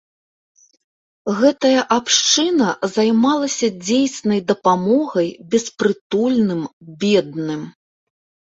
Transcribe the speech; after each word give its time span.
Гэтая 1.39 1.81
абшчына 1.97 2.69
займалася 2.95 3.67
дзейснай 3.85 4.39
дапамогай 4.49 5.29
беспрытульным, 5.55 6.63
бедным. 7.05 7.61